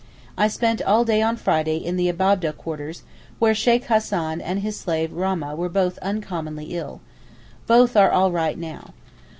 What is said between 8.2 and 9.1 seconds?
right' now.